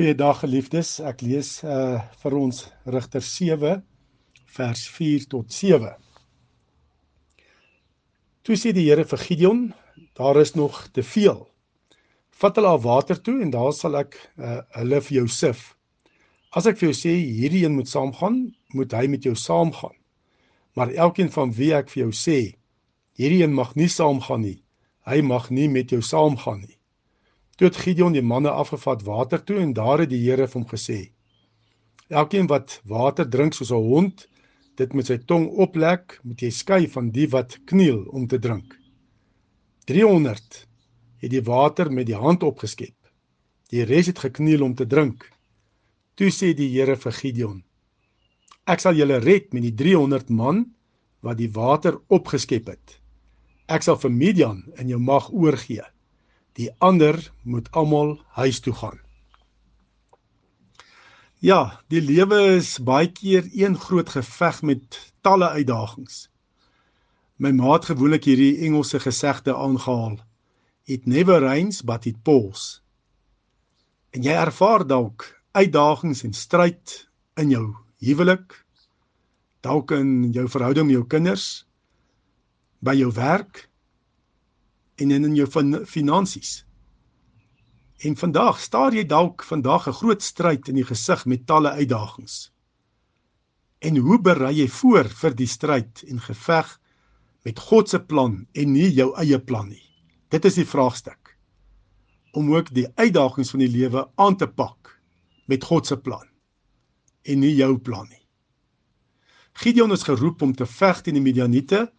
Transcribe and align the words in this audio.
Goeiedag 0.00 0.38
geliefdes. 0.40 0.94
Ek 1.04 1.20
lees 1.20 1.58
uh 1.60 1.98
vir 2.22 2.34
ons 2.38 2.62
Rigter 2.88 3.20
7 3.20 3.82
vers 4.56 4.84
4 4.94 5.26
tot 5.28 5.52
7. 5.52 5.90
Toe 8.40 8.56
sê 8.56 8.72
die 8.72 8.86
Here 8.86 9.04
vir 9.04 9.20
Gideon: 9.20 9.60
Daar 10.16 10.40
is 10.40 10.54
nog 10.56 10.78
te 10.96 11.04
veel. 11.04 11.42
Vat 12.32 12.56
hulle 12.56 12.72
al 12.72 12.80
water 12.80 13.20
toe 13.20 13.42
en 13.44 13.52
daar 13.52 13.76
sal 13.76 14.00
ek 14.00 14.16
uh 14.40 14.62
hulle 14.78 15.02
vir 15.04 15.18
jou 15.18 15.26
sif. 15.36 15.76
As 16.48 16.64
ek 16.64 16.80
vir 16.80 16.94
jou 16.94 16.96
sê 17.02 17.14
hierdie 17.20 17.66
een 17.66 17.76
moet 17.76 17.92
saamgaan, 17.92 18.40
moet 18.72 18.96
hy 18.96 19.04
met 19.04 19.28
jou 19.28 19.36
saamgaan. 19.36 19.98
Maar 20.80 20.96
elkeen 20.96 21.28
van 21.36 21.52
wie 21.60 21.74
ek 21.76 21.92
vir 21.92 22.06
jou 22.06 22.12
sê 22.24 22.40
hierdie 23.20 23.44
een 23.44 23.52
mag 23.52 23.76
nie 23.76 23.92
saamgaan 24.00 24.46
nie, 24.48 24.62
hy 25.04 25.20
mag 25.20 25.52
nie 25.52 25.68
met 25.68 25.92
jou 25.92 26.00
saamgaan 26.00 26.64
nie. 26.64 26.79
Toe 27.60 27.68
het 27.68 27.76
Gideon 27.76 28.14
die 28.16 28.22
manne 28.24 28.48
afgevat 28.56 29.02
water 29.04 29.42
toe 29.44 29.58
en 29.60 29.74
daar 29.76 30.00
het 30.00 30.08
die 30.08 30.22
Here 30.22 30.46
vir 30.48 30.56
hom 30.62 30.68
gesê: 30.68 30.94
Elkeen 32.08 32.46
wat 32.48 32.78
water 32.88 33.28
drink 33.28 33.52
soos 33.52 33.72
'n 33.76 33.82
hond, 33.84 34.22
dit 34.80 34.94
met 34.96 35.06
sy 35.06 35.18
tong 35.18 35.44
oplek, 35.64 36.16
moet 36.24 36.40
jy 36.40 36.50
skei 36.50 36.88
van 36.88 37.10
die 37.10 37.28
wat 37.28 37.58
kniel 37.66 38.06
om 38.16 38.24
te 38.26 38.38
drink. 38.38 38.78
300 39.84 40.66
het 41.20 41.30
die 41.30 41.44
water 41.44 41.92
met 41.92 42.06
die 42.06 42.16
hand 42.16 42.42
opgeskep. 42.42 42.96
Die 43.68 43.84
res 43.84 44.06
het 44.06 44.24
gekniel 44.24 44.64
om 44.64 44.74
te 44.74 44.86
drink. 44.86 45.28
Toe 46.14 46.32
sê 46.32 46.54
die 46.56 46.72
Here 46.72 46.96
vir 46.96 47.12
Gideon: 47.12 47.62
Ek 48.64 48.80
sal 48.80 48.96
julle 48.96 49.20
red 49.20 49.52
met 49.52 49.68
die 49.68 49.74
300 49.74 50.30
man 50.30 50.64
wat 51.20 51.36
die 51.36 51.52
water 51.52 52.00
opgeskep 52.08 52.72
het. 52.72 53.00
Ek 53.68 53.82
sal 53.82 54.00
vir 54.00 54.10
Midian 54.10 54.64
in 54.78 54.88
jou 54.88 54.98
mag 54.98 55.28
oorgee. 55.30 55.84
Die 56.58 56.70
ander 56.78 57.32
moet 57.42 57.70
almal 57.70 58.18
huis 58.40 58.60
toe 58.60 58.74
gaan. 58.74 58.98
Ja, 61.40 61.80
die 61.88 62.02
lewe 62.04 62.40
is 62.58 62.74
baie 62.84 63.08
keer 63.08 63.46
een 63.56 63.78
groot 63.80 64.10
geveg 64.12 64.60
met 64.62 64.98
talle 65.24 65.48
uitdagings. 65.48 66.26
My 67.40 67.54
maat 67.56 67.86
gewoonlik 67.88 68.26
hierdie 68.28 68.58
Engelse 68.66 69.00
gesegde 69.00 69.54
aangehaal. 69.56 70.18
It 70.84 71.06
never 71.06 71.40
rains 71.40 71.80
but 71.80 72.04
it 72.04 72.20
pours. 72.22 72.82
En 74.12 74.26
jy 74.26 74.34
ervaar 74.36 74.84
dalk 74.84 75.24
uitdagings 75.56 76.26
en 76.28 76.36
stryd 76.36 76.98
in 77.40 77.54
jou 77.54 77.64
huwelik, 78.04 78.52
dalk 79.64 79.96
in 79.96 80.32
jou 80.36 80.44
verhouding 80.48 80.90
met 80.90 80.98
jou 80.98 81.06
kinders, 81.08 81.46
by 82.84 82.98
jou 83.00 83.08
werk, 83.16 83.69
en 85.00 85.10
in 85.10 85.34
jou 85.34 85.48
finansies. 85.86 86.64
En 88.00 88.16
vandag 88.16 88.60
staar 88.60 88.94
jy 88.96 89.04
dalk 89.04 89.44
vandag 89.44 89.88
'n 89.88 89.98
groot 90.00 90.22
stryd 90.22 90.68
in 90.68 90.74
die 90.74 90.84
gesig 90.84 91.26
met 91.26 91.46
talle 91.46 91.70
uitdagings. 91.70 92.52
En 93.80 93.96
hoe 93.96 94.20
berei 94.20 94.54
jy 94.54 94.68
voor 94.68 95.08
vir 95.08 95.34
die 95.34 95.46
stryd 95.46 96.02
en 96.08 96.20
geveg 96.20 96.80
met 97.44 97.58
God 97.58 97.88
se 97.88 98.00
plan 98.00 98.46
en 98.52 98.72
nie 98.72 98.90
jou 98.92 99.14
eie 99.16 99.38
plan 99.38 99.68
nie? 99.68 99.84
Dit 100.28 100.44
is 100.44 100.54
die 100.54 100.66
vraagstuk. 100.66 101.36
Om 102.32 102.54
ook 102.54 102.74
die 102.74 102.88
uitdagings 102.94 103.50
van 103.50 103.60
die 103.60 103.68
lewe 103.68 104.08
aan 104.14 104.36
te 104.36 104.46
pak 104.46 105.00
met 105.46 105.64
God 105.64 105.86
se 105.86 105.96
plan 105.96 106.26
en 107.22 107.40
nie 107.40 107.54
jou 107.54 107.78
plan 107.78 108.08
nie. 108.08 108.26
Gideon 109.52 109.92
is 109.92 110.02
geroep 110.02 110.42
om 110.42 110.54
te 110.54 110.66
veg 110.66 111.02
teen 111.02 111.14
die 111.14 111.24
Midianiete 111.24 111.92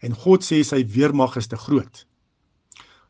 en 0.00 0.14
God 0.14 0.44
sê 0.44 0.62
sy 0.62 0.84
weermag 0.86 1.36
is 1.36 1.46
te 1.46 1.56
groot. 1.56 2.07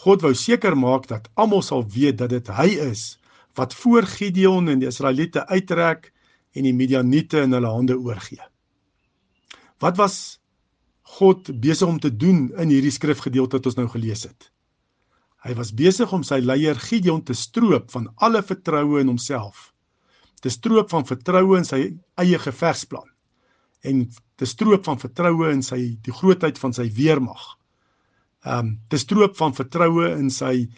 God 0.00 0.22
wou 0.24 0.32
seker 0.36 0.76
maak 0.78 1.08
dat 1.10 1.28
almal 1.36 1.60
sal 1.64 1.82
weet 1.92 2.20
dat 2.22 2.32
dit 2.32 2.46
hy 2.56 2.70
is 2.88 3.18
wat 3.58 3.74
voor 3.74 4.06
Gideon 4.08 4.70
en 4.70 4.80
die 4.80 4.88
Israeliete 4.88 5.42
uittrek 5.50 6.08
en 6.56 6.64
die 6.64 6.72
Midianiete 6.72 7.42
in 7.44 7.52
hulle 7.52 7.68
hande 7.68 7.98
oorgee. 7.98 8.40
Wat 9.82 9.98
was 9.98 10.38
God 11.18 11.50
besig 11.60 11.88
om 11.88 11.98
te 12.00 12.12
doen 12.14 12.48
in 12.62 12.72
hierdie 12.72 12.94
skrifgedeelte 12.94 13.58
wat 13.58 13.68
ons 13.68 13.78
nou 13.80 13.88
gelees 13.90 14.24
het? 14.28 14.48
Hy 15.44 15.56
was 15.58 15.74
besig 15.74 16.12
om 16.12 16.24
sy 16.24 16.38
leier 16.40 16.78
Gideon 16.78 17.22
te 17.26 17.36
stroop 17.36 17.90
van 17.92 18.08
alle 18.16 18.42
vertroue 18.46 19.00
in 19.02 19.10
homself. 19.10 19.70
Te 20.40 20.52
stroop 20.52 20.92
van 20.92 21.04
vertroue 21.08 21.58
in 21.58 21.66
sy 21.66 21.82
eie 22.20 22.40
gevegsplan 22.40 23.08
en 23.84 24.04
te 24.36 24.48
stroop 24.48 24.84
van 24.84 25.00
vertroue 25.00 25.52
in 25.52 25.64
sy 25.64 25.96
die 26.04 26.14
grootheid 26.14 26.60
van 26.60 26.72
sy 26.76 26.88
weermag 26.96 27.59
um 28.44 28.78
te 28.88 28.98
stroop 28.98 29.36
van 29.36 29.54
vertroue 29.54 30.12
in 30.16 30.30
sy 30.32 30.70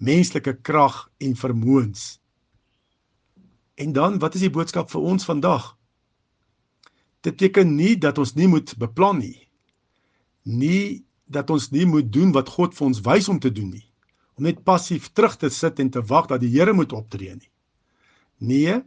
menslike 0.00 0.56
krag 0.64 1.08
en 1.20 1.36
vermoëns. 1.36 2.20
En 3.80 3.92
dan 3.92 4.18
wat 4.18 4.34
is 4.34 4.46
die 4.46 4.52
boodskap 4.52 4.90
vir 4.92 5.04
ons 5.12 5.24
vandag? 5.28 5.74
Dit 7.20 7.36
beteken 7.36 7.74
nie 7.76 7.96
dat 8.00 8.18
ons 8.18 8.32
nie 8.36 8.48
moet 8.48 8.72
beplan 8.80 9.20
nie. 9.20 9.48
Nie 10.44 11.04
dat 11.28 11.50
ons 11.52 11.68
nie 11.70 11.86
moet 11.86 12.08
doen 12.12 12.32
wat 12.32 12.48
God 12.48 12.74
vir 12.76 12.86
ons 12.86 13.02
wys 13.04 13.28
om 13.28 13.38
te 13.40 13.52
doen 13.52 13.70
nie. 13.70 13.86
Om 14.40 14.48
net 14.48 14.64
passief 14.64 15.10
terug 15.12 15.36
te 15.36 15.50
sit 15.52 15.80
en 15.80 15.90
te 15.92 16.00
wag 16.00 16.30
dat 16.32 16.40
die 16.40 16.50
Here 16.52 16.72
moet 16.72 16.92
optree 16.96 17.36
nie. 17.36 17.50
Nee. 18.40 18.80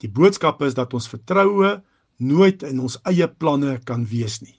Die 0.00 0.10
boodskap 0.10 0.62
is 0.64 0.74
dat 0.74 0.94
ons 0.96 1.08
vertroue 1.08 1.82
nooit 2.16 2.64
in 2.66 2.80
ons 2.80 2.96
eie 3.08 3.28
planne 3.28 3.76
kan 3.84 4.06
wees 4.08 4.40
nie. 4.42 4.56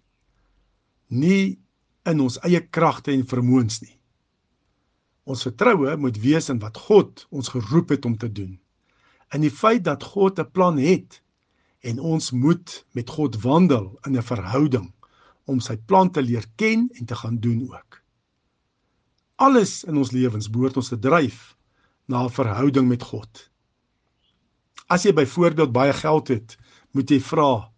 Nie 1.09 1.57
in 2.09 2.19
ons 2.19 2.39
eie 2.43 2.61
kragte 2.75 3.11
en 3.13 3.25
vermoëns 3.27 3.81
nie. 3.83 3.97
Ons 5.23 5.45
vertroue 5.47 5.95
moet 5.97 6.17
wees 6.19 6.49
in 6.51 6.59
wat 6.59 6.77
God 6.87 7.25
ons 7.31 7.51
geroep 7.53 7.93
het 7.95 8.05
om 8.05 8.17
te 8.19 8.27
doen. 8.31 8.57
In 9.33 9.41
die 9.45 9.53
feit 9.53 9.83
dat 9.87 10.03
God 10.03 10.39
'n 10.39 10.51
plan 10.51 10.77
het 10.77 11.21
en 11.81 11.99
ons 11.99 12.31
moet 12.31 12.85
met 12.91 13.09
God 13.09 13.41
wandel 13.43 13.97
in 14.05 14.17
'n 14.17 14.21
verhouding 14.21 14.91
om 15.45 15.59
sy 15.59 15.77
plan 15.77 16.11
te 16.11 16.21
leer 16.21 16.45
ken 16.55 16.89
en 16.93 17.05
te 17.05 17.15
gaan 17.15 17.39
doen 17.39 17.67
ook. 17.71 18.01
Alles 19.35 19.83
in 19.83 19.97
ons 19.97 20.11
lewens 20.11 20.49
behoort 20.49 20.77
ons 20.77 20.87
te 20.89 20.99
dryf 20.99 21.55
na 22.07 22.23
'n 22.23 22.29
verhouding 22.29 22.87
met 22.87 23.03
God. 23.03 23.49
As 24.87 25.03
jy 25.03 25.13
byvoorbeeld 25.13 25.71
baie 25.71 25.93
geld 25.93 26.27
het, 26.27 26.57
moet 26.91 27.09
jy 27.09 27.19
vra: 27.19 27.71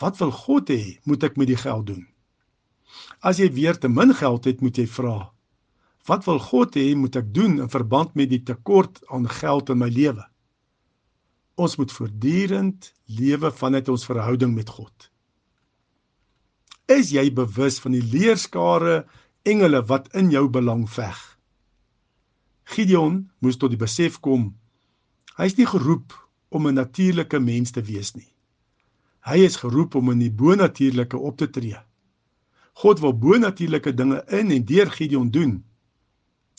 Wat 0.00 0.18
wil 0.18 0.30
God 0.30 0.68
hê 0.68 0.98
moet 1.04 1.22
ek 1.22 1.36
met 1.36 1.46
die 1.46 1.56
geld 1.56 1.86
doen? 1.86 2.06
As 3.20 3.38
jy 3.38 3.48
weer 3.52 3.78
te 3.78 3.88
min 3.88 4.14
geld 4.14 4.44
het, 4.44 4.60
moet 4.60 4.78
jy 4.78 4.86
vra: 4.86 5.30
Wat 6.08 6.24
wil 6.24 6.38
God 6.38 6.76
hê 6.76 6.94
moet 6.96 7.16
ek 7.16 7.32
doen 7.34 7.58
in 7.60 7.70
verband 7.72 8.14
met 8.14 8.30
die 8.30 8.42
tekort 8.42 9.00
aan 9.12 9.28
geld 9.28 9.70
in 9.70 9.82
my 9.82 9.88
lewe? 9.92 10.24
Ons 11.58 11.76
moet 11.76 11.92
voortdurend 11.92 12.92
lewe 13.06 13.50
vanuit 13.50 13.88
ons 13.88 14.06
verhouding 14.06 14.54
met 14.54 14.70
God. 14.70 15.10
Is 16.88 17.10
jy 17.12 17.26
bewus 17.34 17.80
van 17.82 17.92
die 17.98 18.04
leerskare 18.04 19.02
engele 19.44 19.82
wat 19.90 20.08
in 20.16 20.30
jou 20.30 20.46
belang 20.48 20.86
veg? 20.88 21.18
Gideon 22.64 23.26
moes 23.40 23.58
tot 23.58 23.74
die 23.74 23.80
besef 23.80 24.20
kom 24.24 24.54
hy 25.38 25.46
is 25.46 25.54
nie 25.58 25.68
geroep 25.70 26.14
om 26.50 26.66
'n 26.66 26.74
natuurlike 26.74 27.38
mens 27.38 27.70
te 27.70 27.82
wees 27.82 28.14
nie. 28.14 28.26
Hy 29.22 29.38
is 29.46 29.60
geroep 29.62 29.94
om 29.94 30.10
in 30.10 30.18
die 30.18 30.32
bonatuurlike 30.32 31.18
op 31.18 31.36
te 31.36 31.50
tree. 31.50 31.78
God 32.78 33.00
wil 33.02 33.14
bonatuurlike 33.18 33.94
dinge 33.94 34.20
in 34.30 34.52
en 34.54 34.64
deur 34.64 34.90
Gideon 34.94 35.30
doen. 35.34 35.56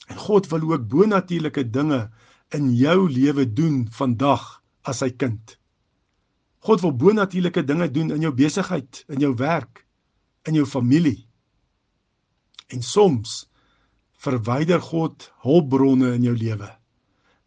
En 0.09 0.17
God 0.17 0.49
wil 0.51 0.65
ook 0.71 0.87
bonatuurlike 0.91 1.63
dinge 1.69 2.09
in 2.55 2.71
jou 2.75 3.09
lewe 3.09 3.45
doen 3.45 3.85
vandag 3.91 4.43
as 4.83 4.99
sy 5.03 5.11
kind. 5.15 5.55
God 6.65 6.81
wil 6.83 6.95
bonatuurlike 6.97 7.63
dinge 7.63 7.87
doen 7.91 8.11
in 8.11 8.25
jou 8.25 8.33
besigheid, 8.35 9.03
in 9.07 9.23
jou 9.23 9.31
werk, 9.39 9.85
in 10.43 10.57
jou 10.59 10.65
familie. 10.67 11.23
En 12.67 12.83
soms 12.83 13.45
verwyder 14.19 14.81
God 14.83 15.29
hulpbronne 15.45 16.11
in 16.17 16.27
jou 16.27 16.35
lewe. 16.35 16.67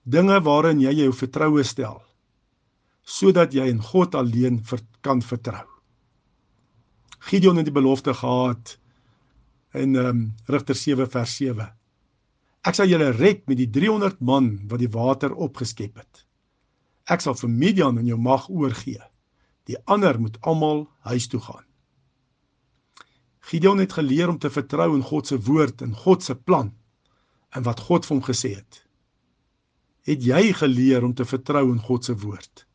Dinge 0.03 0.41
waarin 0.47 0.81
jy 0.81 0.95
jou 1.03 1.13
vertroue 1.13 1.65
stel 1.67 2.01
sodat 3.03 3.51
jy 3.51 3.65
in 3.67 3.81
God 3.83 4.15
alleen 4.15 4.61
ver, 4.63 4.79
kan 5.03 5.19
vertrou. 5.27 5.72
Gideon 7.23 7.61
het 7.61 7.69
die 7.69 7.75
belofte 7.75 8.15
gehad 8.15 8.79
in 9.73 9.95
ehm 9.97 10.09
um, 10.09 10.35
Rigter 10.51 10.75
7 10.75 11.11
vers 11.11 11.37
7. 11.37 11.69
Ek 12.67 12.75
sal 12.75 12.91
julle 12.91 13.11
red 13.15 13.47
met 13.51 13.59
die 13.59 13.71
300 13.71 14.21
man 14.21 14.53
wat 14.71 14.83
die 14.83 14.91
water 14.91 15.35
opgeskep 15.35 15.97
het. 15.99 16.27
Ek 17.11 17.23
sal 17.23 17.35
vir 17.39 17.51
Midian 17.51 17.99
in 17.99 18.11
jou 18.11 18.19
mag 18.19 18.49
oorgee. 18.51 19.01
Die 19.71 19.79
ander 19.87 20.19
moet 20.21 20.39
almal 20.43 20.89
huis 21.07 21.29
toe 21.31 21.41
gaan. 21.41 21.65
Gideon 23.43 23.83
het 23.83 23.95
geleer 23.99 24.31
om 24.31 24.39
te 24.39 24.51
vertrou 24.51 24.93
in 24.95 25.03
God 25.03 25.27
se 25.27 25.39
woord 25.39 25.83
en 25.83 25.95
God 25.95 26.23
se 26.23 26.35
plan 26.35 26.73
en 27.55 27.67
wat 27.67 27.81
God 27.87 28.07
vir 28.07 28.17
hom 28.17 28.25
gesê 28.27 28.55
het. 28.55 28.83
Het 30.07 30.23
jy 30.27 30.53
geleer 30.59 31.05
om 31.07 31.15
te 31.15 31.27
vertrou 31.27 31.69
in 31.71 31.83
God 31.83 32.05
se 32.05 32.19
woord 32.19 32.67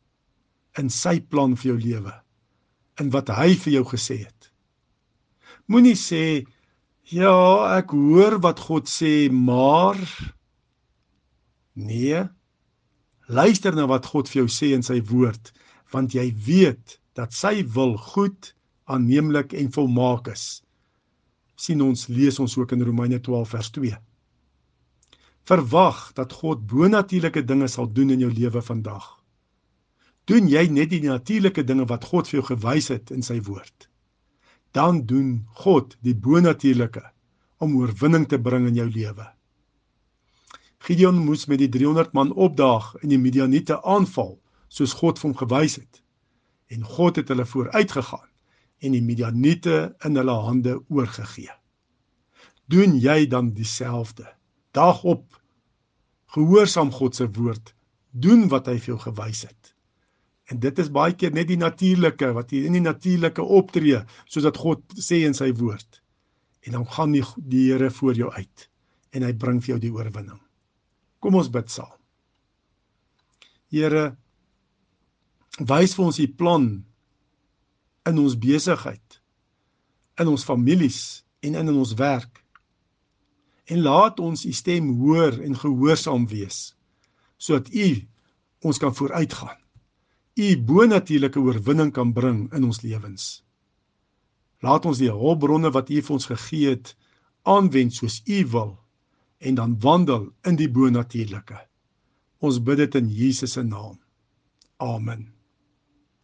in 0.78 0.92
sy 0.92 1.18
plan 1.20 1.56
vir 1.56 1.72
jou 1.72 1.78
lewe? 1.80 2.12
In 3.00 3.12
wat 3.14 3.30
hy 3.34 3.54
vir 3.62 3.78
jou 3.78 3.84
gesê 3.92 4.22
het. 4.24 4.50
Moenie 5.68 5.96
sê 5.98 6.44
ja, 7.08 7.36
ek 7.78 7.92
hoor 7.96 8.38
wat 8.44 8.60
God 8.60 8.88
sê, 8.90 9.30
maar 9.32 9.96
nee. 11.78 12.24
Luister 13.28 13.76
na 13.76 13.86
wat 13.88 14.08
God 14.08 14.28
vir 14.28 14.42
jou 14.42 14.48
sê 14.52 14.72
in 14.76 14.84
sy 14.84 15.00
woord, 15.10 15.52
want 15.92 16.16
jy 16.16 16.30
weet 16.46 16.98
dat 17.16 17.34
sy 17.36 17.62
wil 17.74 17.96
goed, 18.12 18.54
aanneemlik 18.88 19.52
en 19.52 19.72
volmaak 19.72 20.32
is. 20.32 20.62
sien 21.58 21.80
ons 21.82 22.04
lees 22.06 22.36
ons 22.38 22.52
ook 22.54 22.72
in 22.76 22.84
Romeine 22.86 23.18
12 23.18 23.48
vers 23.50 23.70
2. 23.74 23.96
Verwag 25.50 26.12
dat 26.14 26.32
God 26.32 26.62
bonatuurlike 26.70 27.42
dinge 27.42 27.66
sal 27.68 27.88
doen 27.90 28.12
in 28.14 28.20
jou 28.22 28.30
lewe 28.30 28.62
vandag. 28.62 29.17
Doen 30.28 30.48
jy 30.52 30.66
net 30.68 30.90
die 30.92 31.00
natuurlike 31.00 31.62
dinge 31.64 31.86
wat 31.88 32.04
God 32.04 32.28
vir 32.28 32.42
jou 32.42 32.46
gewys 32.50 32.90
het 32.92 33.08
in 33.14 33.22
sy 33.24 33.38
woord? 33.46 33.86
Dan 34.76 35.06
doen 35.08 35.46
God 35.64 35.94
die 36.04 36.12
bonatuurlike 36.12 37.00
om 37.64 37.78
oorwinning 37.80 38.26
te 38.28 38.36
bring 38.36 38.66
in 38.68 38.76
jou 38.76 38.84
lewe. 38.92 39.24
Gideon 40.84 41.16
moes 41.24 41.46
met 41.48 41.62
die 41.62 41.70
300 41.72 42.12
man 42.12 42.34
opdaag 42.36 42.90
en 43.00 43.08
die 43.08 43.20
Midianiete 43.20 43.80
aanval 43.82 44.36
soos 44.68 44.92
God 45.00 45.16
vir 45.18 45.30
hom 45.30 45.38
gewys 45.40 45.78
het. 45.80 46.02
En 46.68 46.84
God 46.84 47.16
het 47.16 47.32
hulle 47.32 47.48
vooruitgegaan 47.48 48.28
en 48.84 48.94
die 48.94 49.02
Midianiete 49.02 49.78
in 50.04 50.20
hulle 50.20 50.36
hande 50.44 50.76
oorgegee. 50.92 51.56
Doen 52.68 52.98
jy 53.00 53.24
dan 53.32 53.54
dieselfde? 53.56 54.28
Dag 54.76 55.00
op. 55.08 55.24
Gehoorsaam 56.36 56.92
God 56.92 57.16
se 57.16 57.30
woord. 57.32 57.72
Doen 58.12 58.50
wat 58.52 58.68
hy 58.68 58.76
vir 58.76 58.92
jou 58.92 59.00
gewys 59.08 59.46
het. 59.48 59.74
En 60.48 60.60
dit 60.60 60.78
is 60.80 60.88
baie 60.92 61.12
keer 61.12 61.34
net 61.36 61.50
die 61.50 61.60
natuurlike 61.60 62.32
wat 62.36 62.52
hier 62.54 62.68
in 62.68 62.78
die 62.78 62.84
natuurlike 62.84 63.44
optree 63.44 64.00
soos 64.24 64.46
dat 64.46 64.56
God 64.56 64.84
sê 64.96 65.20
in 65.26 65.36
sy 65.36 65.50
woord. 65.58 66.00
En 66.64 66.78
dan 66.78 66.86
gaan 66.88 67.12
die, 67.12 67.24
die 67.36 67.68
Here 67.68 67.90
voor 67.90 68.16
jou 68.16 68.32
uit 68.32 68.68
en 69.16 69.24
hy 69.24 69.32
bring 69.40 69.60
vir 69.64 69.74
jou 69.74 69.78
die 69.82 69.92
oorwinning. 69.92 70.40
Kom 71.20 71.38
ons 71.38 71.48
bid 71.52 71.70
saam. 71.72 71.94
Here, 73.72 74.10
wys 75.58 75.94
vir 75.96 76.04
ons 76.06 76.20
u 76.20 76.26
plan 76.40 76.66
in 78.08 78.20
ons 78.20 78.36
besigheid, 78.40 79.20
in 80.20 80.28
ons 80.32 80.44
families 80.44 81.00
en 81.44 81.56
in 81.60 81.72
ons 81.74 81.94
werk. 81.98 82.42
En 83.68 83.82
laat 83.84 84.20
ons 84.20 84.44
u 84.48 84.52
stem 84.56 84.92
hoor 85.00 85.36
en 85.44 85.56
gehoorsaam 85.56 86.28
wees 86.30 86.72
sodat 87.38 87.68
u 87.70 87.88
ons 88.66 88.80
kan 88.82 88.90
vooruitgaan. 88.90 89.54
U 90.38 90.48
bonatuurlike 90.62 91.40
oorwinning 91.40 91.90
kan 91.92 92.12
bring 92.14 92.44
in 92.54 92.64
ons 92.64 92.82
lewens. 92.84 93.42
Laat 94.62 94.86
ons 94.86 95.00
die 95.02 95.10
hulpbronne 95.10 95.72
wat 95.74 95.90
u 95.90 96.02
vir 96.02 96.14
ons 96.14 96.28
gegee 96.30 96.74
het 96.74 96.92
aanwend 97.42 97.94
soos 97.94 98.20
u 98.26 98.44
wil 98.52 98.76
en 99.38 99.58
dan 99.58 99.78
wandel 99.82 100.28
in 100.46 100.58
die 100.58 100.70
bonatuurlike. 100.70 101.58
Ons 102.38 102.62
bid 102.62 102.78
dit 102.84 103.00
in 103.02 103.10
Jesus 103.10 103.58
se 103.58 103.62
naam. 103.66 103.98
Amen. 104.78 105.37